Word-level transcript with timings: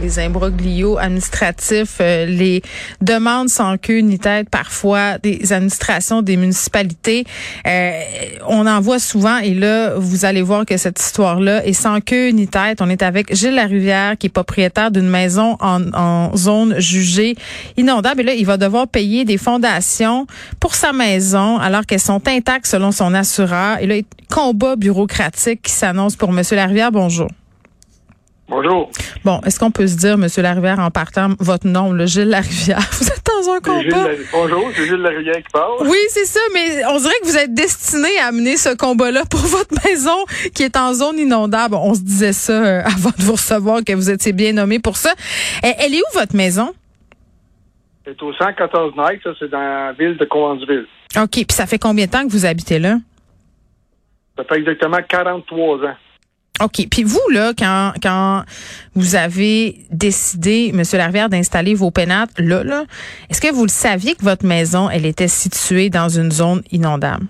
les 0.00 0.18
imbroglios 0.18 0.98
administratifs, 0.98 1.98
euh, 2.00 2.26
les 2.26 2.62
demandes 3.00 3.48
sans 3.48 3.76
queue 3.76 4.00
ni 4.00 4.18
tête 4.18 4.48
parfois 4.50 5.18
des 5.18 5.52
administrations 5.52 6.22
des 6.22 6.36
municipalités. 6.36 7.24
Euh, 7.66 8.00
on 8.46 8.66
en 8.66 8.80
voit 8.80 8.98
souvent 8.98 9.38
et 9.38 9.54
là, 9.54 9.94
vous 9.96 10.24
allez 10.24 10.42
voir 10.42 10.64
que 10.66 10.76
cette 10.76 11.00
histoire-là 11.00 11.64
est 11.66 11.72
sans 11.72 12.00
queue 12.00 12.30
ni 12.30 12.48
tête. 12.48 12.80
On 12.80 12.90
est 12.90 13.02
avec 13.02 13.34
Gilles 13.34 13.54
Larivière 13.54 14.16
qui 14.18 14.26
est 14.26 14.30
propriétaire 14.30 14.90
d'une 14.90 15.08
maison 15.08 15.56
en, 15.60 15.92
en 15.92 16.36
zone 16.36 16.78
jugée 16.78 17.36
inondable. 17.76 18.20
Et 18.22 18.24
là, 18.24 18.34
il 18.34 18.46
va 18.46 18.56
devoir 18.56 18.88
payer 18.88 19.24
des 19.24 19.38
fondations 19.38 20.26
pour 20.60 20.74
sa 20.74 20.92
maison 20.92 21.58
alors 21.58 21.86
qu'elles 21.86 22.00
sont 22.00 22.26
intactes 22.28 22.66
selon 22.66 22.92
son 22.92 23.14
assureur. 23.14 23.78
Et 23.80 23.86
là, 23.86 23.96
combat 24.30 24.76
bureaucratique 24.76 25.62
qui 25.62 25.72
s'annonce 25.72 26.16
pour 26.16 26.32
Monsieur 26.32 26.56
Larivière. 26.56 26.92
Bonjour. 26.92 27.28
Bonjour. 28.48 28.90
Bon, 29.24 29.40
est-ce 29.44 29.60
qu'on 29.60 29.70
peut 29.70 29.86
se 29.86 29.96
dire, 29.96 30.16
Monsieur 30.16 30.42
Larivière, 30.42 30.78
en 30.78 30.90
partant, 30.90 31.28
votre 31.38 31.66
nom, 31.66 31.92
le 31.92 32.06
Gilles 32.06 32.30
Larivière, 32.30 32.80
vous 32.92 33.06
êtes 33.06 33.26
dans 33.26 33.52
un 33.52 33.60
combat? 33.60 34.08
Bonjour, 34.32 34.70
c'est 34.74 34.86
Gilles 34.86 35.02
Larivière 35.02 35.36
qui 35.36 35.52
parle. 35.52 35.86
Oui, 35.86 35.98
c'est 36.08 36.24
ça, 36.24 36.40
mais 36.54 36.82
on 36.86 36.98
dirait 36.98 37.14
que 37.20 37.26
vous 37.26 37.36
êtes 37.36 37.52
destiné 37.52 38.08
à 38.22 38.28
amener 38.28 38.56
ce 38.56 38.74
combat-là 38.74 39.24
pour 39.30 39.40
votre 39.46 39.74
maison 39.84 40.24
qui 40.54 40.62
est 40.62 40.78
en 40.78 40.94
zone 40.94 41.18
inondable. 41.18 41.74
On 41.74 41.92
se 41.92 42.00
disait 42.00 42.32
ça 42.32 42.52
euh, 42.52 42.82
avant 42.86 43.10
de 43.10 43.22
vous 43.22 43.32
recevoir, 43.32 43.84
que 43.84 43.92
vous 43.92 44.08
étiez 44.08 44.32
bien 44.32 44.54
nommé 44.54 44.78
pour 44.78 44.96
ça. 44.96 45.12
Elle, 45.62 45.94
est 45.94 46.00
où, 46.00 46.18
votre 46.18 46.34
maison? 46.34 46.72
C'est 48.06 48.22
au 48.22 48.32
114 48.32 48.94
Night, 48.96 49.20
ça, 49.24 49.30
c'est 49.38 49.50
dans 49.50 49.58
la 49.58 49.92
ville 49.92 50.16
de 50.16 50.24
Cowansville. 50.24 50.86
OK, 51.18 51.30
puis 51.32 51.46
ça 51.50 51.66
fait 51.66 51.78
combien 51.78 52.06
de 52.06 52.10
temps 52.10 52.26
que 52.26 52.32
vous 52.32 52.46
habitez 52.46 52.78
là? 52.78 52.96
Ça 54.38 54.44
fait 54.44 54.56
exactement 54.56 54.98
43 55.06 55.84
ans. 55.84 55.96
OK. 56.62 56.88
Puis 56.90 57.04
vous, 57.04 57.28
là, 57.30 57.52
quand, 57.58 57.92
quand 58.02 58.42
vous 58.94 59.14
avez 59.16 59.76
décidé, 59.90 60.72
M. 60.74 60.82
Larvière, 60.94 61.28
d'installer 61.28 61.74
vos 61.74 61.90
pénates 61.90 62.30
là, 62.38 62.64
là, 62.64 62.84
est-ce 63.30 63.40
que 63.40 63.52
vous 63.52 63.64
le 63.64 63.70
saviez 63.70 64.14
que 64.14 64.24
votre 64.24 64.44
maison, 64.44 64.90
elle 64.90 65.06
était 65.06 65.28
située 65.28 65.90
dans 65.90 66.08
une 66.08 66.30
zone 66.30 66.62
inondable? 66.72 67.26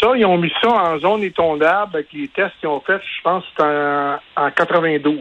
Ça, 0.00 0.08
ils 0.16 0.24
ont 0.26 0.38
mis 0.38 0.52
ça 0.60 0.68
en 0.68 0.98
zone 0.98 1.22
inondable 1.22 1.94
avec 1.94 2.12
les 2.12 2.28
tests 2.28 2.54
qu'ils 2.60 2.68
ont 2.68 2.80
fait, 2.80 2.98
je 2.98 3.22
pense, 3.22 3.44
en, 3.60 4.16
en 4.36 4.50
92. 4.50 5.20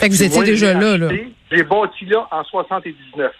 Fait 0.00 0.08
que 0.08 0.14
vous 0.14 0.22
étiez 0.22 0.42
déjà 0.42 0.74
là, 0.74 0.96
là. 0.96 1.08
J'ai 1.50 1.62
bâti 1.64 2.06
là 2.06 2.26
en 2.30 2.42
79. 2.44 3.30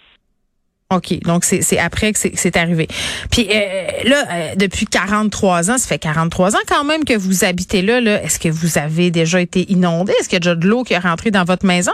OK. 0.95 1.19
Donc, 1.23 1.43
c'est 1.43 1.79
après 1.79 2.13
que 2.13 2.19
c'est 2.19 2.57
arrivé. 2.57 2.87
Puis 3.31 3.47
euh, 3.49 4.09
là, 4.09 4.23
euh, 4.31 4.55
depuis 4.55 4.85
43 4.85 5.71
ans, 5.71 5.77
ça 5.77 5.87
fait 5.87 5.99
43 5.99 6.55
ans 6.55 6.59
quand 6.67 6.83
même 6.83 7.03
que 7.03 7.17
vous 7.17 7.43
habitez 7.43 7.81
là. 7.81 8.01
là. 8.01 8.21
Est-ce 8.23 8.39
que 8.39 8.49
vous 8.49 8.77
avez 8.77 9.11
déjà 9.11 9.41
été 9.41 9.71
inondé? 9.71 10.13
Est-ce 10.13 10.29
qu'il 10.29 10.35
y 10.35 10.37
a 10.37 10.39
déjà 10.39 10.55
de 10.55 10.67
l'eau 10.67 10.83
qui 10.83 10.93
est 10.93 10.99
rentrée 10.99 11.31
dans 11.31 11.43
votre 11.43 11.65
maison? 11.65 11.93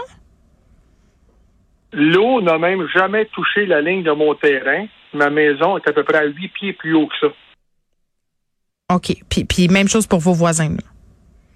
L'eau 1.92 2.40
n'a 2.40 2.58
même 2.58 2.86
jamais 2.94 3.26
touché 3.26 3.66
la 3.66 3.80
ligne 3.80 4.02
de 4.02 4.12
mon 4.12 4.34
terrain. 4.34 4.86
Ma 5.12 5.30
maison 5.30 5.76
est 5.76 5.88
à 5.88 5.92
peu 5.92 6.04
près 6.04 6.18
à 6.18 6.24
8 6.24 6.48
pieds 6.48 6.72
plus 6.72 6.94
haut 6.94 7.08
que 7.08 7.26
ça. 7.26 7.34
OK. 8.94 9.12
Puis, 9.28 9.44
puis 9.44 9.68
même 9.68 9.88
chose 9.88 10.06
pour 10.06 10.20
vos 10.20 10.32
voisins. 10.32 10.76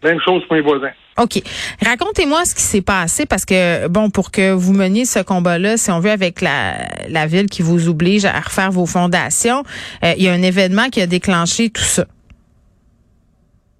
Même 0.04 0.20
chose 0.20 0.42
pour 0.46 0.54
mes 0.54 0.60
voisins. 0.60 0.92
OK. 1.18 1.42
Racontez-moi 1.84 2.44
ce 2.44 2.54
qui 2.54 2.62
s'est 2.62 2.82
passé 2.82 3.24
parce 3.24 3.44
que, 3.44 3.88
bon, 3.88 4.10
pour 4.10 4.30
que 4.30 4.52
vous 4.52 4.74
meniez 4.74 5.06
ce 5.06 5.20
combat-là, 5.20 5.78
si 5.78 5.90
on 5.90 5.98
veut, 5.98 6.10
avec 6.10 6.40
la, 6.40 6.74
la 7.08 7.26
ville 7.26 7.46
qui 7.46 7.62
vous 7.62 7.88
oblige 7.88 8.26
à 8.26 8.38
refaire 8.38 8.70
vos 8.70 8.84
fondations, 8.84 9.62
euh, 10.04 10.12
il 10.18 10.24
y 10.24 10.28
a 10.28 10.32
un 10.32 10.42
événement 10.42 10.90
qui 10.90 11.00
a 11.00 11.06
déclenché 11.06 11.70
tout 11.70 11.82
ça. 11.82 12.04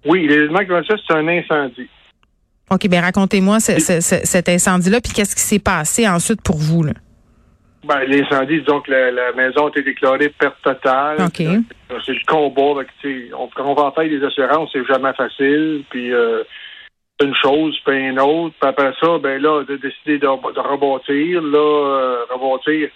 Oui, 0.05 0.27
l'événement 0.27 0.59
qui 0.59 0.71
a 0.71 0.81
déclenché, 0.81 1.03
c'est 1.07 1.15
un 1.15 1.27
incendie. 1.27 1.89
OK, 2.71 2.87
bien 2.87 3.01
racontez-moi 3.01 3.59
cet 3.59 4.49
incendie-là, 4.49 4.99
puis 4.99 5.13
qu'est-ce 5.13 5.35
qui 5.35 5.43
s'est 5.43 5.59
passé 5.59 6.07
ensuite 6.07 6.41
pour 6.41 6.57
vous, 6.57 6.81
là? 6.81 6.93
Ben, 7.85 8.03
l'incendie, 8.07 8.61
disons 8.61 8.81
que 8.81 8.91
la, 8.91 9.31
maison 9.33 9.67
a 9.67 9.69
été 9.69 9.83
déclarée 9.83 10.29
perte 10.29 10.59
totale. 10.63 11.17
OK. 11.21 11.43
C'est 12.03 12.13
le 12.13 12.25
combat. 12.25 12.81
on, 13.37 13.47
quand 13.47 13.65
on 13.65 13.75
va 13.75 13.83
en 13.83 13.91
faire 13.91 14.09
des 14.09 14.23
assurances, 14.23 14.69
c'est 14.73 14.85
jamais 14.85 15.13
facile. 15.13 15.83
Puis 15.89 16.11
euh, 16.11 16.43
une 17.21 17.35
chose, 17.35 17.79
puis 17.85 18.09
une 18.09 18.19
autre. 18.19 18.55
Puis 18.59 18.69
après 18.69 18.91
ça, 18.99 19.19
ben 19.19 19.39
là, 19.39 19.63
de 19.63 19.75
décider 19.75 20.17
de, 20.17 20.27
rebâtir. 20.27 21.41
Là, 21.41 21.57
euh, 21.59 22.25
rebâtir. 22.31 22.89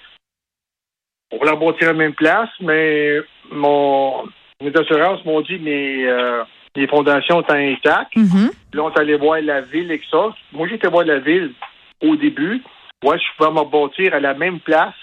On 1.32 1.38
va 1.38 1.52
rebâtir 1.52 1.90
à 1.90 1.92
la 1.92 1.98
même 1.98 2.16
place, 2.16 2.50
mais 2.60 3.20
mon 3.52 4.24
mes 4.62 4.76
assurances 4.76 5.24
m'ont 5.24 5.42
dit 5.42 5.60
mes 5.60 6.08
euh, 6.08 6.44
les 6.76 6.88
fondations 6.88 7.42
étaient 7.42 7.74
intactes. 7.74 8.16
Mm-hmm. 8.16 8.52
Là, 8.74 8.84
on 8.84 8.92
est 8.92 9.00
allé 9.00 9.16
voir 9.16 9.40
la 9.42 9.62
ville 9.62 9.92
et 9.92 10.02
ça. 10.10 10.34
Moi, 10.52 10.68
j'étais 10.68 10.88
voir 10.88 11.06
la 11.06 11.20
ville 11.20 11.54
au 12.02 12.16
début. 12.16 12.62
Moi, 13.04 13.18
je 13.18 13.24
pouvais 13.38 13.52
me 13.52 13.70
bâtir 13.70 14.14
à 14.14 14.20
la 14.20 14.34
même 14.34 14.60
place 14.60 14.94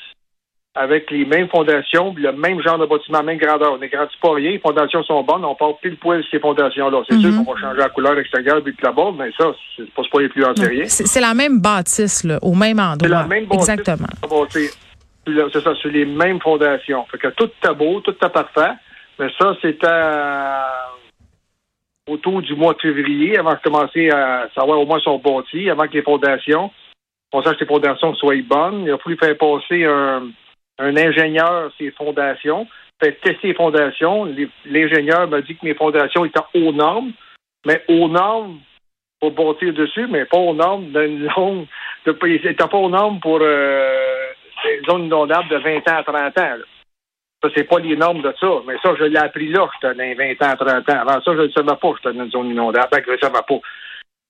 avec 0.74 1.10
les 1.10 1.24
mêmes 1.24 1.48
fondations, 1.48 2.14
le 2.16 2.32
même 2.32 2.60
genre 2.60 2.78
de 2.78 2.84
bâtiment, 2.84 3.22
même 3.22 3.38
grandeur. 3.38 3.72
On 3.72 3.78
n'égrandit 3.78 4.16
pas 4.20 4.34
rien, 4.34 4.50
les 4.50 4.58
fondations 4.58 5.02
sont 5.04 5.22
bonnes, 5.22 5.44
on 5.44 5.54
part 5.54 5.78
pile 5.78 5.96
poil 5.96 6.22
ces 6.30 6.38
fondations-là. 6.38 7.02
C'est 7.08 7.18
sûr 7.18 7.30
mhm. 7.30 7.44
qu'on 7.44 7.54
va 7.54 7.60
changer 7.60 7.78
la 7.78 7.88
couleur 7.88 8.18
extérieure 8.18 8.62
puis 8.62 8.76
la 8.82 8.92
base, 8.92 9.14
mais 9.18 9.30
ça, 9.38 9.52
c'est 9.76 9.90
pas, 9.92 10.02
pas 10.12 10.20
les 10.20 10.28
plus 10.28 10.44
antérieurs. 10.44 10.86
C'est 10.88 11.20
la 11.20 11.32
même 11.32 11.60
bâtisse, 11.60 12.24
là, 12.24 12.38
au 12.42 12.54
même 12.54 12.78
endroit. 12.78 12.98
C'est 13.00 13.08
la 13.08 13.24
même 13.24 13.46
bâtisse. 13.46 13.70
Exactement. 13.70 14.08
C'est 15.26 15.60
ça, 15.60 15.72
c'est 15.82 15.88
les 15.88 16.04
mêmes 16.04 16.40
fondations. 16.40 17.04
Fait 17.10 17.18
que 17.18 17.28
tout 17.28 17.50
est 17.64 17.74
beau, 17.74 18.00
tout 18.00 18.14
est 18.14 18.28
parfait, 18.28 18.74
mais 19.18 19.28
ça, 19.38 19.56
c'était 19.62 19.88
autour 22.08 22.42
du 22.42 22.54
mois 22.54 22.74
de 22.74 22.80
février, 22.80 23.38
avant 23.38 23.54
de 23.54 23.58
commencer 23.64 24.10
à 24.10 24.46
savoir 24.54 24.78
au 24.78 24.86
moins 24.86 25.00
son 25.00 25.18
bâti, 25.18 25.70
avant 25.70 25.88
que 25.88 25.94
les 25.94 26.02
fondations, 26.02 26.70
on 27.32 27.42
sache 27.42 27.56
que 27.56 27.60
les 27.60 27.66
fondations 27.66 28.14
soient 28.14 28.34
bonnes. 28.42 28.84
Il 28.84 28.92
a 28.92 28.98
fallu 28.98 29.16
faire 29.16 29.36
passer 29.36 29.84
un 29.84 30.96
ingénieur 30.96 31.72
ses 31.78 31.90
fondations, 31.92 32.66
fait 33.02 33.12
tester 33.20 33.48
les 33.48 33.54
fondations. 33.54 34.26
L'ingénieur 34.64 35.28
m'a 35.28 35.40
dit 35.40 35.56
que 35.56 35.64
mes 35.64 35.74
fondations 35.74 36.24
étaient 36.24 36.40
aux 36.54 36.72
normes, 36.72 37.12
mais 37.66 37.82
aux 37.88 38.08
normes 38.08 38.60
pour 39.20 39.32
bâtir 39.32 39.72
dessus, 39.72 40.06
mais 40.08 40.24
pas 40.26 40.38
aux 40.38 40.54
normes 40.54 40.92
d'une 40.92 41.28
zone 41.34 41.66
de 42.04 42.12
pas 42.12 42.76
aux 42.76 42.88
normes 42.90 43.18
pour 43.20 43.38
euh, 43.40 44.32
une 44.78 44.84
zone 44.84 45.04
inondable 45.06 45.48
de 45.48 45.56
20 45.56 45.76
ans 45.88 45.98
à 45.98 46.02
30 46.02 46.38
ans. 46.38 46.56
Ça, 47.42 47.50
c'est 47.54 47.64
pas 47.64 47.78
les 47.78 47.96
normes 47.96 48.22
de 48.22 48.32
ça. 48.40 48.46
Mais 48.66 48.76
ça, 48.82 48.94
je 48.98 49.04
l'ai 49.04 49.18
appris 49.18 49.48
là, 49.48 49.68
j'étais 49.74 49.94
dans 49.94 50.16
20 50.16 50.42
ans 50.42 50.52
à 50.52 50.56
30 50.56 50.90
ans. 50.90 51.00
Avant 51.00 51.20
ça, 51.22 51.32
je 51.34 51.42
ne 51.42 51.48
savais 51.50 51.66
pas 51.66 51.90
que 51.92 51.96
j'étais 51.96 52.16
dans 52.16 52.24
une 52.24 52.30
zone 52.30 52.50
inondable. 52.50 52.88
Je 53.06 53.12
ne 53.12 53.18
savais 53.18 53.32
pas. 53.32 53.60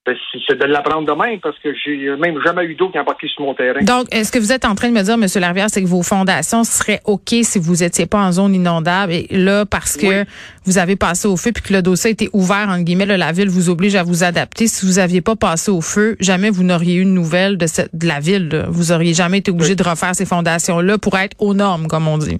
Ben, 0.06 0.14
c'est 0.46 0.56
de 0.56 0.64
l'apprendre 0.66 1.04
demain 1.04 1.36
parce 1.42 1.58
que 1.58 1.74
j'ai 1.74 1.96
même 2.16 2.40
jamais 2.44 2.64
eu 2.64 2.76
d'eau 2.76 2.90
qui 2.90 2.98
a 2.98 3.02
embarqué 3.02 3.26
sur 3.26 3.42
mon 3.42 3.54
terrain. 3.54 3.82
Donc, 3.82 4.06
est-ce 4.12 4.30
que 4.30 4.38
vous 4.38 4.52
êtes 4.52 4.64
en 4.64 4.76
train 4.76 4.88
de 4.88 4.94
me 4.94 5.02
dire, 5.02 5.14
M. 5.14 5.26
Larvière, 5.40 5.66
c'est 5.68 5.82
que 5.82 5.88
vos 5.88 6.04
fondations 6.04 6.62
seraient 6.62 7.00
OK 7.06 7.34
si 7.42 7.58
vous 7.58 7.76
n'étiez 7.76 8.06
pas 8.06 8.20
en 8.20 8.30
zone 8.30 8.54
inondable? 8.54 9.12
Et 9.12 9.26
là, 9.30 9.66
parce 9.66 9.96
que 9.96 10.24
vous 10.64 10.78
avez 10.78 10.94
passé 10.94 11.26
au 11.26 11.36
feu 11.36 11.50
puis 11.52 11.62
que 11.64 11.72
le 11.72 11.82
dossier 11.82 12.10
a 12.10 12.12
été 12.12 12.30
ouvert, 12.32 12.68
en 12.68 12.78
guillemets, 12.78 13.06
la 13.06 13.32
ville 13.32 13.48
vous 13.48 13.68
oblige 13.68 13.96
à 13.96 14.04
vous 14.04 14.22
adapter. 14.22 14.68
Si 14.68 14.86
vous 14.86 15.00
n'aviez 15.00 15.22
pas 15.22 15.34
passé 15.34 15.72
au 15.72 15.80
feu, 15.80 16.16
jamais 16.20 16.50
vous 16.50 16.62
n'auriez 16.62 16.96
eu 16.96 17.04
de 17.04 17.10
nouvelles 17.10 17.58
de, 17.58 17.66
cette, 17.66 17.90
de 17.92 18.06
la 18.06 18.20
ville. 18.20 18.64
Vous 18.68 18.92
auriez 18.92 19.12
jamais 19.12 19.38
été 19.38 19.50
obligé 19.50 19.74
de 19.74 19.82
refaire 19.82 20.14
ces 20.14 20.26
fondations-là 20.26 20.98
pour 20.98 21.18
être 21.18 21.34
aux 21.40 21.54
normes, 21.54 21.88
comme 21.88 22.06
on 22.06 22.18
dit. 22.18 22.38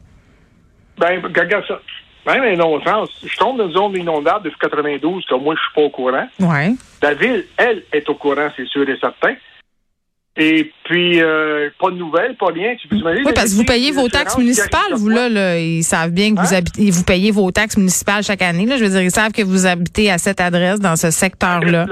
Ben, 0.98 1.20
regarde 1.20 1.64
ça. 1.66 1.80
Même 2.26 2.42
un 2.42 2.56
non-sens. 2.56 3.08
Je 3.24 3.36
tombe 3.36 3.58
dans 3.58 3.66
une 3.66 3.72
zone 3.72 3.96
inondable 3.96 4.44
depuis 4.44 4.58
92, 4.58 5.24
que 5.24 5.34
moi, 5.34 5.54
je 5.54 5.60
suis 5.60 5.72
pas 5.74 5.82
au 5.82 5.90
courant. 5.90 6.28
Ouais. 6.40 6.74
La 7.02 7.14
ville, 7.14 7.44
elle, 7.56 7.82
est 7.92 8.08
au 8.08 8.14
courant, 8.14 8.48
c'est 8.56 8.66
sûr 8.66 8.88
et 8.88 8.98
certain. 8.98 9.34
Et 10.38 10.70
puis, 10.84 11.22
euh, 11.22 11.70
pas 11.80 11.90
de 11.90 11.96
nouvelles, 11.96 12.36
pas 12.36 12.48
rien. 12.48 12.74
Tu 12.76 12.88
peux 12.88 12.96
oui, 12.96 13.32
parce 13.34 13.52
que 13.52 13.56
vous 13.56 13.64
payez 13.64 13.90
vos 13.90 14.08
taxes 14.08 14.36
municipales, 14.36 14.92
vous, 14.94 15.08
là, 15.08 15.30
là, 15.30 15.58
Ils 15.58 15.82
savent 15.82 16.10
bien 16.10 16.34
que 16.34 16.40
vous 16.40 16.52
hein? 16.52 16.58
habitez, 16.58 16.90
vous 16.90 17.04
payez 17.04 17.30
vos 17.30 17.50
taxes 17.50 17.78
municipales 17.78 18.22
chaque 18.22 18.42
année, 18.42 18.66
là. 18.66 18.76
Je 18.76 18.84
veux 18.84 18.90
dire, 18.90 19.00
ils 19.00 19.10
savent 19.10 19.32
que 19.32 19.42
vous 19.42 19.66
habitez 19.66 20.10
à 20.10 20.18
cette 20.18 20.40
adresse, 20.40 20.78
dans 20.78 20.96
ce 20.96 21.10
secteur-là. 21.10 21.86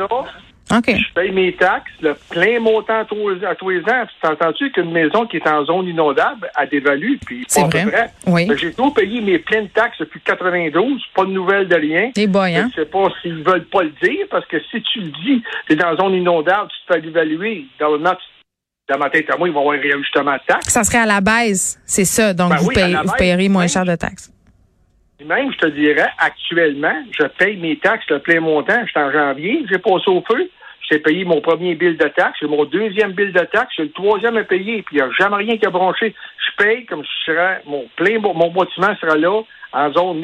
Je 0.71 1.13
paye 1.15 1.31
mes 1.31 1.53
taxes, 1.55 1.93
le 2.01 2.15
plein 2.31 2.59
montant 2.59 3.01
à 3.01 3.05
tous, 3.05 3.29
les 3.71 3.81
ans. 3.83 4.05
Tu 4.21 4.27
entends-tu 4.27 4.71
qu'une 4.73 4.93
maison 4.93 5.27
qui 5.27 5.37
est 5.37 5.49
en 5.49 5.65
zone 5.65 5.89
inondable 5.89 6.51
a 6.55 6.67
dévalue? 6.67 7.17
Puis 7.25 7.45
c'est 7.49 7.65
vrai. 7.65 7.85
vrai. 7.85 8.11
Oui. 8.27 8.49
J'ai 8.57 8.73
tout 8.73 8.91
payé 8.91 9.21
mes 9.21 9.39
pleines 9.39 9.69
taxes 9.69 9.99
depuis 9.99 10.21
92, 10.21 11.03
pas 11.15 11.25
de 11.25 11.31
nouvelles 11.31 11.69
de 11.69 11.77
rien. 11.77 12.11
C'est 12.17 12.27
bon, 12.27 12.43
hein? 12.43 12.71
Je 12.71 12.81
sais 12.81 12.87
pas 12.87 13.07
s'ils 13.23 13.43
veulent 13.43 13.67
pas 13.67 13.83
le 13.83 13.93
dire, 14.03 14.27
parce 14.31 14.47
que 14.47 14.59
si 14.71 14.83
tu 14.83 15.01
le 15.01 15.11
dis, 15.25 15.43
tu 15.67 15.75
es 15.75 15.77
dans 15.77 15.97
zone 15.97 16.15
inondable, 16.15 16.69
tu 16.71 16.87
te 16.87 17.01
fais 17.01 17.07
évaluer. 17.07 17.67
Dans 17.79 17.91
le 17.91 17.99
dans 18.87 18.99
ma 18.99 19.09
tête 19.09 19.31
à 19.31 19.37
moi, 19.39 19.49
ils 19.49 19.55
vont 19.55 19.61
avoir 19.61 19.77
un 19.77 19.81
réajustement 19.81 20.35
de 20.35 20.41
taxes. 20.47 20.69
Ça 20.69 20.85
serait 20.85 20.99
à 20.99 21.07
la 21.07 21.21
baisse, 21.21 21.81
c'est 21.87 22.05
ça. 22.05 22.35
Donc, 22.35 22.51
ben 22.51 22.57
vous, 22.57 22.67
vous 22.67 23.15
payerez 23.17 23.49
moins 23.49 23.67
cher 23.67 23.85
de 23.85 23.97
taxes. 23.97 24.34
Même, 25.25 25.53
je 25.53 25.59
te 25.59 25.67
dirais, 25.69 26.09
actuellement, 26.19 26.95
je 27.13 27.27
paye 27.39 27.57
mes 27.57 27.77
taxes 27.79 28.07
le 28.11 28.19
plein 28.19 28.41
montant. 28.41 28.81
Je 28.85 28.91
suis 28.91 29.01
en 29.01 29.13
janvier, 29.13 29.65
j'ai 29.71 29.79
passé 29.79 30.09
au 30.09 30.23
feu. 30.23 30.51
j'ai 30.91 30.99
payé 30.99 31.25
mon 31.25 31.41
premier 31.41 31.75
bill 31.77 31.97
de 31.97 32.09
taxe, 32.09 32.39
j'ai 32.41 32.49
mon 32.49 32.65
deuxième 32.65 33.13
bill 33.13 33.33
de 33.33 33.45
taxe, 33.45 33.73
j'ai 33.77 33.85
le 33.85 33.93
troisième 33.93 34.37
à 34.37 34.45
payer, 34.45 34.83
puis 34.83 34.97
il 34.97 35.03
n'y 35.03 35.03
a 35.03 35.11
jamais 35.13 35.37
rien 35.37 35.57
qui 35.57 35.67
a 35.67 35.71
bronché. 35.71 36.15
Je 36.39 36.65
paye 36.65 36.85
comme 36.87 37.05
si 37.05 37.11
je 37.27 37.33
serais, 37.33 37.63
mon 37.65 37.85
plein, 37.97 38.19
mon 38.19 38.51
bâtiment 38.51 38.95
sera 39.01 39.17
là, 39.17 39.43
en 39.73 39.93
zone 39.93 40.23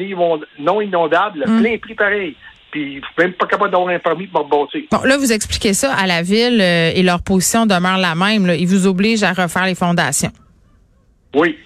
non 0.59 0.81
inondable, 0.81 1.45
mm. 1.47 1.61
plein 1.61 1.77
prix 1.77 1.95
pareil. 1.95 2.35
Puis, 2.71 3.01
je 3.01 3.05
suis 3.05 3.15
même 3.17 3.33
pas 3.33 3.47
capable 3.47 3.71
d'avoir 3.71 3.89
un 3.89 3.99
permis 3.99 4.27
pour 4.27 4.47
me 4.47 4.55
rebâtir. 4.55 4.83
Bon, 4.91 5.01
là, 5.03 5.17
vous 5.17 5.33
expliquez 5.33 5.73
ça 5.73 5.93
à 5.93 6.07
la 6.07 6.21
ville 6.21 6.61
euh, 6.61 6.91
et 6.95 7.03
leur 7.03 7.21
position 7.21 7.65
demeure 7.65 7.97
la 7.97 8.15
même. 8.15 8.49
Ils 8.57 8.67
vous 8.67 8.87
obligent 8.87 9.23
à 9.23 9.33
refaire 9.33 9.65
les 9.65 9.75
fondations. 9.75 10.31
Oui. 11.35 11.57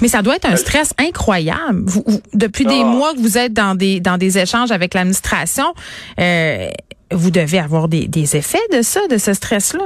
Mais 0.00 0.08
ça 0.08 0.22
doit 0.22 0.36
être 0.36 0.46
un 0.46 0.56
stress 0.56 0.94
incroyable. 0.98 1.82
Vous, 1.86 2.04
depuis 2.34 2.64
des 2.64 2.80
ah. 2.82 2.84
mois 2.84 3.14
que 3.14 3.18
vous 3.18 3.38
êtes 3.38 3.52
dans 3.52 3.74
des 3.74 4.00
dans 4.00 4.18
des 4.18 4.38
échanges 4.38 4.70
avec 4.70 4.94
l'administration, 4.94 5.74
euh, 6.20 6.68
vous 7.10 7.30
devez 7.30 7.58
avoir 7.58 7.88
des, 7.88 8.08
des 8.08 8.36
effets 8.36 8.58
de 8.72 8.82
ça, 8.82 9.06
de 9.08 9.18
ce 9.18 9.32
stress-là? 9.32 9.84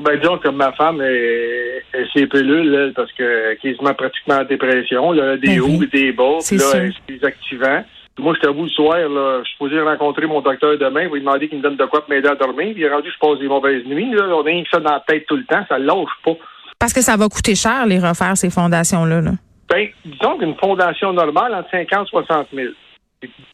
Ben 0.00 0.16
disons 0.20 0.38
que 0.38 0.48
ma 0.48 0.72
femme 0.72 1.00
est, 1.02 1.82
est 1.92 2.06
ses 2.12 2.26
pilules 2.26 2.92
parce 2.94 3.10
que 3.12 3.54
quasiment 3.54 3.94
pratiquement 3.94 4.36
en 4.36 4.44
dépression. 4.44 5.12
Là, 5.12 5.36
des 5.36 5.58
ben 5.58 5.60
hauts 5.60 5.82
et 5.82 5.86
des 5.86 6.12
bas, 6.12 6.38
puis 6.46 6.56
là, 6.56 6.88
des 7.08 7.24
activants. 7.24 7.84
Moi, 8.18 8.34
je 8.34 8.40
t'avoue, 8.40 8.64
le 8.64 8.70
soir, 8.70 8.96
là, 8.96 9.38
je 9.38 9.44
suis 9.44 9.52
supposé 9.52 9.80
rencontrer 9.80 10.26
mon 10.26 10.40
docteur 10.40 10.76
demain, 10.76 11.02
il 11.02 11.08
va 11.08 11.14
lui 11.14 11.20
demander 11.20 11.48
qu'il 11.48 11.58
me 11.58 11.62
donne 11.62 11.76
de 11.76 11.84
quoi 11.84 12.00
pour 12.00 12.10
m'aider 12.10 12.28
à 12.28 12.34
dormir. 12.34 12.72
Puis 12.72 12.82
il 12.82 12.84
est 12.84 12.92
rendu, 12.92 13.08
je 13.10 13.18
passe 13.18 13.38
des 13.38 13.46
mauvaises 13.46 13.84
nuits. 13.84 14.12
Là. 14.12 14.24
On 14.28 14.40
a 14.40 14.42
rien 14.42 14.64
que 14.64 14.68
ça 14.70 14.80
dans 14.80 14.90
la 14.90 15.04
tête 15.06 15.26
tout 15.26 15.36
le 15.36 15.44
temps, 15.44 15.64
ça 15.68 15.78
lâche 15.78 16.08
pas. 16.24 16.36
Parce 16.78 16.92
que 16.92 17.02
ça 17.02 17.16
va 17.16 17.28
coûter 17.28 17.54
cher, 17.54 17.86
les 17.86 17.98
refaire, 17.98 18.36
ces 18.36 18.50
fondations-là. 18.50 19.20
Là. 19.20 19.32
Ben, 19.68 19.88
disons 20.04 20.38
qu'une 20.38 20.54
fondation 20.56 21.12
normale, 21.12 21.54
entre 21.54 21.70
50 21.70 22.06
et 22.06 22.10
60 22.10 22.46
000. 22.52 22.68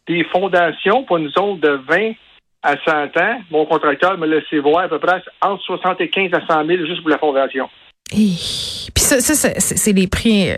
Des 0.06 0.24
fondations 0.24 1.04
pour 1.04 1.16
une 1.16 1.30
zone 1.30 1.58
de 1.60 1.80
20 1.88 2.12
à 2.62 2.76
100 2.84 2.92
ans, 3.20 3.40
mon 3.50 3.66
contracteur 3.66 4.16
me 4.18 4.26
laissé 4.26 4.58
voir 4.58 4.84
à 4.84 4.88
peu 4.88 4.98
près 4.98 5.22
entre 5.42 5.62
75 5.62 6.32
à 6.34 6.46
100 6.46 6.66
000 6.66 6.86
juste 6.86 7.00
pour 7.00 7.10
la 7.10 7.18
fondation. 7.18 7.68
Puis 8.10 8.36
ça, 8.96 9.20
ça 9.20 9.50
c'est 9.58 9.92
les 9.92 10.06
prix 10.06 10.50
euh, 10.50 10.56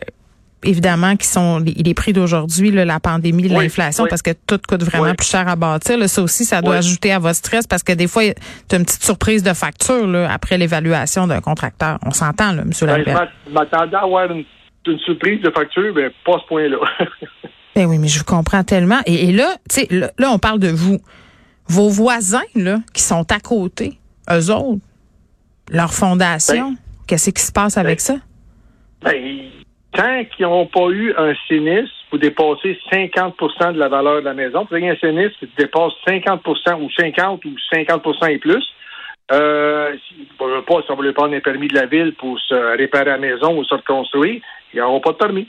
évidemment, 0.65 1.17
qui 1.17 1.27
sont 1.27 1.59
les, 1.59 1.95
prix 1.95 2.13
d'aujourd'hui, 2.13 2.71
la 2.71 3.01
pandémie, 3.01 3.49
l'inflation, 3.49 4.07
parce 4.09 4.23
que 4.23 4.31
tout 4.47 4.59
coûte 4.67 4.83
vraiment 4.83 5.15
plus 5.15 5.29
cher 5.29 5.47
à 5.49 5.57
bâtir. 5.57 5.99
Là, 5.99 6.09
ça 6.09 6.23
aussi, 6.23 6.45
ça 6.45 6.63
doit 6.63 6.77
ajouter 6.77 7.13
à 7.13 7.19
votre 7.19 7.37
stress 7.37 7.67
parce 7.67 7.83
que 7.83 7.93
des 7.93 8.07
fois, 8.07 8.23
tu 8.69 8.75
as 8.75 8.79
une 8.79 8.85
petite 8.85 9.05
surprise 9.05 9.43
de 9.43 9.53
facture 9.53 10.07
là, 10.07 10.31
après 10.31 10.59
l'évaluation 10.59 11.27
d'un 11.27 11.41
contracteur. 11.41 11.99
On 12.05 12.11
s'entend, 12.11 12.53
là, 12.53 12.63
M. 12.63 12.71
Ben, 12.81 12.99
Lambert. 12.99 13.29
Je 13.47 13.53
m'attendais 13.53 13.97
à 13.97 14.03
avoir 14.03 14.31
une, 14.31 14.45
surprise 15.05 15.43
de 15.43 15.51
facture, 15.51 15.93
mais 15.95 16.11
pas 16.25 16.37
à 16.37 16.41
ce 16.41 16.49
point-là. 16.49 16.79
ben 17.75 17.87
oui, 17.87 17.99
mais 17.99 18.09
je 18.09 18.19
vous 18.19 18.25
comprends 18.25 18.63
tellement. 18.63 19.01
Et, 19.07 19.33
là, 19.33 19.57
tu 19.69 19.81
sais, 19.81 19.89
là, 19.91 20.31
on 20.31 20.39
parle 20.39 20.61
de 20.61 20.69
vous. 20.69 20.99
Vos 21.69 21.89
voisins, 21.89 22.39
là, 22.55 22.79
qui 22.95 23.03
sont 23.03 23.27
à 23.33 23.41
côté, 23.41 23.99
eux 24.31 24.53
autres, 24.53 24.81
leur 25.69 25.93
fondation, 25.93 26.71
ben, 26.71 26.77
qu'est-ce 27.09 27.31
qui 27.31 27.43
se 27.43 27.51
passe 27.51 27.77
avec 27.77 27.99
ben, 27.99 28.05
ça? 28.05 28.17
Ben, 29.03 29.51
tant 29.97 30.25
qu'ils 30.25 30.47
n'ont 30.47 30.67
pas 30.67 30.89
eu 30.91 31.15
un 31.17 31.35
sinistre 31.49 31.95
pour 32.11 32.19
dépasser 32.19 32.79
50% 32.93 33.73
de 33.73 33.79
la 33.79 33.89
valeur 33.89 34.21
de 34.21 34.27
la 34.27 34.35
maison, 34.35 34.67
vous 34.69 34.77
avez 34.77 34.91
un 34.91 34.97
sinistre 34.97 35.39
qui 35.41 35.49
dépasse 35.59 35.93
50 36.07 36.47
ou 36.47 36.91
50 36.91 37.45
ou 37.45 37.55
50 37.73 38.03
et 38.29 38.39
plus, 38.39 38.65
euh, 39.33 39.97
pas, 40.39 40.83
si 40.83 40.91
on 40.91 40.95
voulait 40.95 41.13
prendre 41.13 41.35
un 41.35 41.41
permis 41.41 41.69
de 41.69 41.75
la 41.75 41.87
ville 41.87 42.15
pour 42.15 42.39
se 42.39 42.77
réparer 42.77 43.07
la 43.07 43.19
maison 43.19 43.59
ou 43.59 43.65
se 43.65 43.75
reconstruire, 43.75 44.41
ils 44.73 44.79
n'auront 44.79 45.01
pas 45.01 45.13
de 45.13 45.17
permis. 45.17 45.49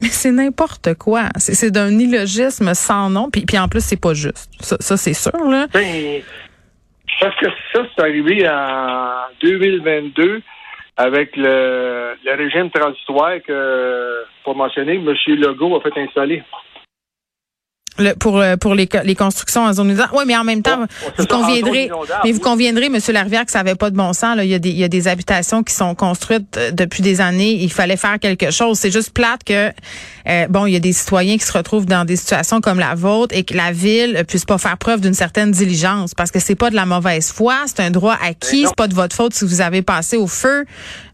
Mais 0.00 0.08
c'est 0.08 0.32
n'importe 0.32 0.94
quoi. 0.94 1.24
C'est 1.36 1.70
d'un 1.70 1.90
illogisme 1.98 2.74
sans 2.74 3.10
nom. 3.10 3.30
Puis, 3.30 3.42
puis 3.42 3.58
en 3.58 3.68
plus, 3.68 3.84
c'est 3.84 4.00
pas 4.00 4.14
juste. 4.14 4.50
Ça, 4.60 4.96
c'est 4.96 5.14
sûr. 5.14 5.44
Là. 5.48 5.66
Ben, 5.72 6.22
parce 7.20 7.36
que 7.36 7.46
ça, 7.72 7.82
c'est 7.94 8.02
arrivé 8.02 8.48
en 8.48 9.12
2022 9.42 10.42
avec 11.02 11.36
le, 11.36 12.14
le 12.24 12.34
régime 12.36 12.70
transitoire 12.70 13.42
que, 13.46 14.24
pour 14.44 14.54
mentionner, 14.54 14.94
M. 14.94 15.14
Legault 15.26 15.76
a 15.76 15.80
fait 15.80 15.98
installer. 15.98 16.42
Le, 17.98 18.14
pour 18.14 18.40
euh, 18.40 18.56
pour 18.56 18.74
les, 18.74 18.88
les 19.04 19.14
constructions 19.14 19.64
en 19.64 19.72
zone 19.72 19.88
inondable. 19.88 20.12
Oui, 20.16 20.24
mais 20.26 20.36
en 20.36 20.44
même 20.44 20.62
temps, 20.62 20.86
vous 21.18 21.26
conviendrez, 21.26 21.90
mais 22.24 22.32
vous 22.32 22.40
conviendrez, 22.40 22.88
Monsieur 22.88 23.12
Larvière, 23.12 23.44
que 23.44 23.52
ça 23.52 23.62
n'avait 23.62 23.74
pas 23.74 23.90
de 23.90 23.96
bon 23.96 24.14
sens. 24.14 24.34
Là. 24.34 24.44
Il, 24.44 24.50
y 24.50 24.54
a 24.54 24.58
des, 24.58 24.70
il 24.70 24.78
y 24.78 24.84
a 24.84 24.88
des 24.88 25.08
habitations 25.08 25.62
qui 25.62 25.74
sont 25.74 25.94
construites 25.94 26.56
euh, 26.56 26.70
depuis 26.70 27.02
des 27.02 27.20
années. 27.20 27.52
Il 27.52 27.70
fallait 27.70 27.98
faire 27.98 28.18
quelque 28.18 28.50
chose. 28.50 28.78
C'est 28.78 28.90
juste 28.90 29.10
plate 29.10 29.44
que 29.44 29.70
euh, 30.28 30.46
bon, 30.48 30.66
il 30.66 30.72
y 30.72 30.76
a 30.76 30.80
des 30.80 30.92
citoyens 30.92 31.36
qui 31.36 31.44
se 31.44 31.52
retrouvent 31.52 31.86
dans 31.86 32.04
des 32.04 32.16
situations 32.16 32.60
comme 32.60 32.78
la 32.78 32.94
vôtre 32.94 33.36
et 33.36 33.44
que 33.44 33.54
la 33.54 33.72
ville 33.72 34.24
puisse 34.26 34.44
pas 34.44 34.58
faire 34.58 34.78
preuve 34.78 35.00
d'une 35.00 35.14
certaine 35.14 35.50
diligence 35.50 36.14
parce 36.14 36.30
que 36.30 36.38
c'est 36.38 36.54
pas 36.54 36.70
de 36.70 36.76
la 36.76 36.86
mauvaise 36.86 37.30
foi, 37.32 37.56
c'est 37.66 37.80
un 37.80 37.90
droit 37.90 38.16
acquis, 38.22 38.64
c'est 38.66 38.76
pas 38.76 38.88
de 38.88 38.94
votre 38.94 39.14
faute 39.14 39.34
si 39.34 39.44
vous 39.44 39.60
avez 39.60 39.82
passé 39.82 40.16
au 40.16 40.26
feu. 40.26 40.64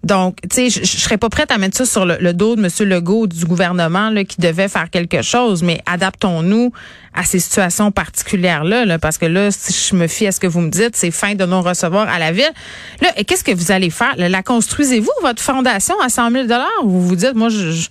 Donc, 0.04 0.36
tu 0.48 0.70
sais, 0.70 0.70
je, 0.70 0.84
serais 0.84 1.19
pas 1.19 1.28
prête 1.28 1.50
à 1.50 1.58
mettre 1.58 1.76
ça 1.76 1.84
sur 1.84 2.04
le, 2.04 2.32
dos 2.32 2.54
de 2.54 2.60
Monsieur 2.60 2.84
Legault 2.84 3.26
du 3.26 3.44
gouvernement 3.46 4.10
là, 4.10 4.25
qui 4.25 4.40
devait 4.40 4.69
faire 4.69 4.90
quelque 4.90 5.22
chose, 5.22 5.62
mais 5.62 5.80
adaptons-nous 5.86 6.67
à 7.14 7.24
ces 7.24 7.38
situations 7.38 7.90
particulières-là, 7.90 8.84
là, 8.84 8.98
parce 8.98 9.18
que 9.18 9.26
là, 9.26 9.50
si 9.50 9.90
je 9.90 9.96
me 9.96 10.06
fie 10.06 10.26
à 10.26 10.32
ce 10.32 10.40
que 10.40 10.46
vous 10.46 10.60
me 10.60 10.70
dites, 10.70 10.94
c'est 10.96 11.10
fin 11.10 11.34
de 11.34 11.44
non-recevoir 11.44 12.08
à 12.08 12.18
la 12.18 12.32
ville. 12.32 12.52
Là, 13.02 13.08
et 13.16 13.24
qu'est-ce 13.24 13.44
que 13.44 13.54
vous 13.54 13.72
allez 13.72 13.90
faire? 13.90 14.14
La 14.16 14.42
construisez-vous, 14.42 15.10
votre 15.22 15.42
fondation, 15.42 15.94
à 16.00 16.08
100 16.08 16.30
000 16.30 16.46
ou 16.82 16.88
vous 16.88 17.00
vous 17.00 17.16
dites, 17.16 17.34
moi, 17.34 17.48
je, 17.48 17.70
tu 17.70 17.88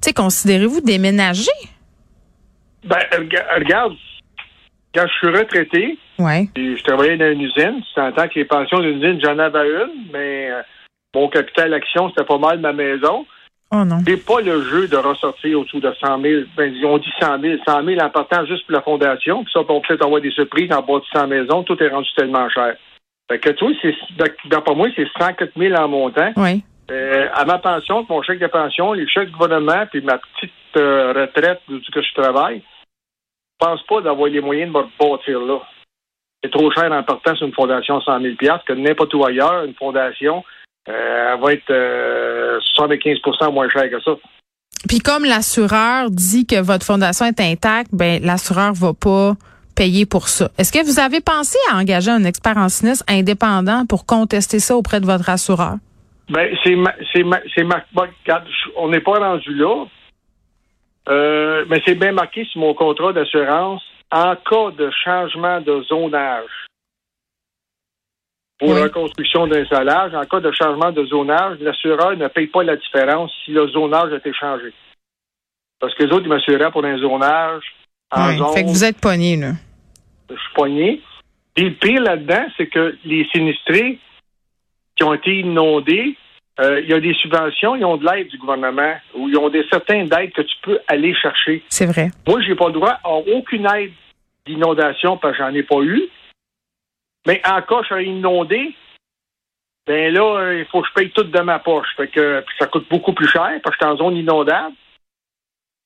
sais, 0.00 0.12
considérez-vous 0.12 0.80
déménager? 0.80 1.50
Ben, 2.84 2.98
regarde, 3.56 3.94
quand 4.94 5.06
je 5.06 5.12
suis 5.14 5.38
retraité, 5.38 5.98
ouais. 6.18 6.48
je 6.56 6.82
travaillais 6.84 7.16
dans 7.16 7.32
une 7.32 7.42
usine, 7.42 7.82
en 7.96 8.12
tant 8.12 8.28
que 8.28 8.34
les 8.36 8.44
pensions 8.44 8.80
d'une 8.80 9.02
usine, 9.02 9.20
j'en 9.22 9.38
avais 9.38 9.68
une, 9.68 10.06
mais 10.12 10.50
euh, 10.50 10.62
mon 11.14 11.28
capital 11.28 11.74
action, 11.74 12.08
c'était 12.10 12.24
pas 12.24 12.38
mal 12.38 12.60
ma 12.60 12.72
maison. 12.72 13.26
Oh 13.70 13.84
non. 13.84 13.98
C'est 14.06 14.24
pas 14.24 14.40
le 14.40 14.62
jeu 14.62 14.88
de 14.88 14.96
ressortir 14.96 15.60
autour 15.60 15.80
de 15.80 15.92
100 16.00 16.22
000. 16.22 16.42
Ben, 16.56 16.74
on 16.84 16.98
dit 16.98 17.12
100 17.20 17.40
000. 17.40 17.56
100 17.66 17.84
000 17.84 18.00
en 18.00 18.10
partant 18.10 18.46
juste 18.46 18.64
pour 18.66 18.74
la 18.74 18.82
fondation. 18.82 19.44
Puis 19.44 19.52
ça, 19.52 19.60
on 19.60 19.64
peut 19.64 19.86
peut-être 19.86 20.04
avoir 20.04 20.22
des 20.22 20.30
surprises 20.30 20.72
en 20.72 20.82
bâtissant 20.82 21.20
la 21.20 21.26
maison. 21.26 21.62
Tout 21.64 21.82
est 21.82 21.88
rendu 21.88 22.08
tellement 22.16 22.48
cher. 22.48 22.76
Fait 23.30 23.38
que, 23.38 23.50
tu 23.50 23.76
c'est, 23.82 23.94
d'après 24.46 24.74
moi, 24.74 24.88
c'est 24.96 25.06
104 25.18 25.52
000 25.54 25.74
en 25.74 25.88
montant. 25.88 26.32
Oui. 26.36 26.64
Euh, 26.90 27.28
à 27.34 27.44
ma 27.44 27.58
pension, 27.58 28.06
mon 28.08 28.22
chèque 28.22 28.38
de 28.38 28.46
pension, 28.46 28.94
les 28.94 29.06
chèques 29.06 29.28
du 29.28 29.36
gouvernement, 29.36 29.84
puis 29.90 30.00
ma 30.00 30.16
petite 30.16 30.52
euh, 30.78 31.12
retraite 31.12 31.60
du 31.68 31.90
que 31.90 32.00
je 32.00 32.14
travaille, 32.14 32.62
je 33.60 33.66
pense 33.66 33.82
pas 33.82 34.00
d'avoir 34.00 34.30
les 34.30 34.40
moyens 34.40 34.72
de 34.72 34.78
me 34.78 34.84
bâtir 34.98 35.40
là. 35.40 35.60
C'est 36.42 36.50
trop 36.50 36.70
cher 36.70 36.90
en 36.90 37.02
partant 37.02 37.34
sur 37.34 37.46
une 37.46 37.52
fondation 37.52 38.00
100 38.00 38.20
000 38.22 38.34
que 38.66 38.72
n'importe 38.72 39.12
où 39.12 39.24
ailleurs, 39.24 39.64
une 39.64 39.74
fondation, 39.74 40.44
elle 40.88 41.40
va 41.40 41.52
être 41.52 41.70
75% 42.78 43.44
euh, 43.48 43.50
moins 43.50 43.68
chère 43.68 43.90
que 43.90 44.00
ça. 44.00 44.12
Puis 44.88 45.00
comme 45.00 45.24
l'assureur 45.24 46.10
dit 46.10 46.46
que 46.46 46.60
votre 46.60 46.86
fondation 46.86 47.26
est 47.26 47.40
intacte, 47.40 47.90
ben 47.92 48.22
l'assureur 48.22 48.72
va 48.72 48.92
pas 48.94 49.32
payer 49.76 50.06
pour 50.06 50.28
ça. 50.28 50.50
Est-ce 50.58 50.72
que 50.72 50.84
vous 50.84 50.98
avez 50.98 51.20
pensé 51.20 51.58
à 51.70 51.76
engager 51.76 52.10
un 52.10 52.24
expert 52.24 52.56
en 52.56 52.68
sinistre 52.68 53.04
indépendant 53.08 53.86
pour 53.86 54.06
contester 54.06 54.58
ça 54.58 54.76
auprès 54.76 55.00
de 55.00 55.06
votre 55.06 55.28
assureur? 55.28 55.76
Ben, 56.30 56.48
c'est 56.64 56.76
c'est 57.12 57.24
c'est 57.54 57.64
on 58.76 58.88
n'est 58.88 59.00
pas 59.00 59.18
rendu 59.18 59.54
là. 59.54 59.84
Euh, 61.08 61.64
mais 61.68 61.80
c'est 61.86 61.94
bien 61.94 62.12
marqué 62.12 62.44
sur 62.44 62.60
mon 62.60 62.74
contrat 62.74 63.12
d'assurance 63.12 63.82
en 64.12 64.34
cas 64.36 64.70
de 64.76 64.90
changement 65.04 65.60
de 65.60 65.82
zonage 65.84 66.67
pour 68.58 68.74
la 68.74 68.88
construction 68.88 69.46
d'un 69.46 69.64
salage. 69.66 70.14
En 70.14 70.24
cas 70.24 70.40
de 70.40 70.50
changement 70.52 70.90
de 70.90 71.04
zonage, 71.06 71.58
l'assureur 71.60 72.16
ne 72.16 72.28
paye 72.28 72.48
pas 72.48 72.64
la 72.64 72.76
différence 72.76 73.32
si 73.44 73.52
le 73.52 73.68
zonage 73.68 74.12
a 74.12 74.16
été 74.16 74.32
changé. 74.32 74.72
Parce 75.80 75.94
que 75.94 76.02
les 76.04 76.12
autres, 76.12 76.24
ils 76.24 76.28
m'assuraient 76.28 76.70
pour 76.72 76.84
un 76.84 76.98
zonage 76.98 77.62
en 78.10 78.36
zone. 78.36 78.54
Fait 78.54 78.64
que 78.64 78.68
vous 78.68 78.84
êtes 78.84 79.00
pogné, 79.00 79.36
là. 79.36 79.52
Je 80.28 80.34
suis 80.34 80.54
pogné. 80.54 81.00
Et 81.56 81.62
le 81.62 81.74
pire 81.74 82.02
là-dedans, 82.02 82.46
c'est 82.56 82.66
que 82.66 82.96
les 83.04 83.26
sinistrés 83.32 83.98
qui 84.96 85.04
ont 85.04 85.14
été 85.14 85.38
inondés, 85.38 86.16
euh, 86.60 86.80
il 86.80 86.88
y 86.88 86.94
a 86.94 87.00
des 87.00 87.14
subventions, 87.14 87.76
ils 87.76 87.84
ont 87.84 87.96
de 87.96 88.04
l'aide 88.04 88.28
du 88.28 88.38
gouvernement, 88.38 88.94
ou 89.14 89.28
ils 89.28 89.36
ont 89.36 89.48
des 89.48 89.64
certaines 89.70 90.12
aides 90.12 90.32
que 90.32 90.42
tu 90.42 90.56
peux 90.62 90.80
aller 90.88 91.14
chercher. 91.14 91.62
C'est 91.68 91.86
vrai. 91.86 92.10
Moi, 92.26 92.40
j'ai 92.42 92.56
pas 92.56 92.66
le 92.66 92.72
droit 92.72 92.98
à 93.04 93.12
aucune 93.12 93.66
aide 93.66 93.92
d'inondation 94.46 95.16
parce 95.16 95.36
que 95.36 95.44
j'en 95.44 95.54
ai 95.54 95.62
pas 95.62 95.80
eu. 95.80 96.02
Mais 97.26 97.42
en 97.46 97.60
cas, 97.62 97.82
je 97.82 97.88
serais 97.88 98.04
inondé, 98.06 98.74
ben 99.86 100.12
là, 100.12 100.52
il 100.52 100.66
faut 100.66 100.82
que 100.82 100.88
je 100.88 100.92
paye 100.94 101.10
tout 101.10 101.24
de 101.24 101.40
ma 101.40 101.58
poche. 101.58 101.88
Fait 101.96 102.08
que 102.08 102.44
ça 102.58 102.66
coûte 102.66 102.88
beaucoup 102.88 103.12
plus 103.12 103.28
cher 103.28 103.58
parce 103.62 103.76
que 103.76 103.84
je 103.84 103.86
suis 103.86 103.94
en 103.94 103.96
zone 103.96 104.16
inondable. 104.16 104.74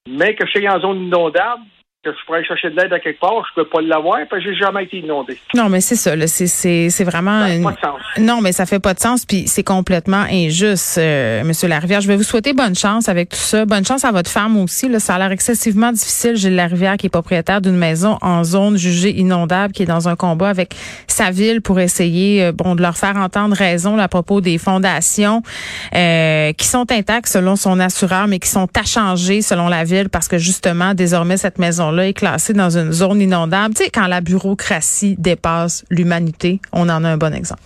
Mais 0.09 0.35
que 0.35 0.45
je 0.45 0.51
suis 0.51 0.69
en 0.69 0.81
zone 0.81 1.05
inondable, 1.05 1.63
que 2.05 2.11
je 2.11 2.27
pourrais 2.27 2.43
chercher 2.43 2.71
de 2.71 2.77
l'aide 2.77 2.93
à 2.93 2.99
quelque 2.99 3.21
part, 3.21 3.45
je 3.49 3.63
peux 3.63 3.69
pas 3.69 3.81
l'avoir 3.81 4.19
parce 4.29 4.43
que 4.43 4.51
j'ai 4.51 4.57
jamais 4.57 4.85
été 4.85 4.99
inondé. 4.99 5.39
Non, 5.55 5.69
mais 5.69 5.81
c'est 5.81 5.95
ça, 5.95 6.15
c'est, 6.27 6.49
c'est, 6.49 6.91
c'est 6.91 7.05
vraiment. 7.05 7.47
Ça 7.47 7.63
pas 7.63 7.73
de 7.73 7.81
sens. 7.81 8.01
Non, 8.19 8.41
mais 8.41 8.51
ça 8.51 8.67
fait 8.67 8.81
pas 8.81 8.95
de 8.95 8.99
sens, 8.99 9.25
puis 9.25 9.47
c'est 9.47 9.63
complètement 9.63 10.25
injuste, 10.29 10.99
euh, 10.99 11.45
Monsieur 11.45 11.69
Larivière. 11.69 12.01
Je 12.01 12.09
vais 12.09 12.17
vous 12.17 12.25
souhaiter 12.25 12.55
bonne 12.55 12.75
chance 12.75 13.09
avec 13.09 13.29
tout 13.29 13.37
ça. 13.37 13.65
Bonne 13.67 13.85
chance 13.85 14.05
à 14.05 14.11
votre 14.11 14.31
femme 14.31 14.57
aussi. 14.57 14.89
Là, 14.89 14.99
ça 14.99 15.15
a 15.15 15.19
l'air 15.19 15.31
excessivement 15.31 15.93
difficile. 15.93 16.35
Gilles 16.35 16.57
Larivière, 16.57 16.97
qui 16.97 17.07
est 17.07 17.11
propriétaire 17.11 17.61
d'une 17.61 17.77
maison 17.77 18.19
en 18.21 18.43
zone 18.43 18.77
jugée 18.77 19.17
inondable, 19.17 19.73
qui 19.73 19.85
est 19.85 19.87
dans 19.87 20.09
un 20.09 20.17
combat 20.17 20.49
avec 20.49 20.75
sa 21.07 21.31
ville 21.31 21.63
pour 21.63 21.79
essayer, 21.79 22.47
euh, 22.47 22.53
bon, 22.53 22.75
de 22.75 22.83
leur 22.83 22.97
faire 22.97 23.17
entendre 23.17 23.55
raison 23.55 23.97
à 23.99 24.09
propos 24.09 24.41
des 24.41 24.59
fondations 24.59 25.43
euh, 25.95 26.53
qui 26.55 26.67
sont 26.67 26.91
intactes 26.91 27.29
selon 27.29 27.55
son 27.55 27.79
assureur, 27.79 28.27
mais 28.27 28.41
qui 28.41 28.49
sont 28.49 28.69
à 28.77 28.83
changer 28.83 29.41
selon 29.41 29.69
la 29.69 29.85
ville 29.85 30.09
parce 30.09 30.27
que 30.27 30.39
justement, 30.39 30.95
désormais, 30.95 31.37
cette 31.37 31.61
maison 31.61 31.92
est 32.01 32.13
classé 32.13 32.53
dans 32.53 32.77
une 32.77 32.93
zone 32.93 33.21
inondable. 33.21 33.75
Tu 33.75 33.85
sais, 33.85 33.91
quand 33.91 34.07
la 34.07 34.21
bureaucratie 34.21 35.17
dépasse 35.19 35.85
l'humanité, 35.91 36.61
on 36.73 36.89
en 36.89 37.05
a 37.05 37.09
un 37.09 37.17
bon 37.17 37.35
exemple. 37.35 37.63